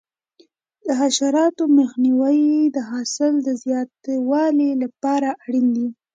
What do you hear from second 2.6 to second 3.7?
د حاصل د